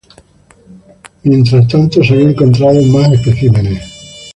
Mientras 1.21 1.67
tanto, 1.67 2.03
se 2.03 2.13
habían 2.15 2.31
encontrado 2.31 2.81
más 2.81 3.11
especímenes. 3.13 3.83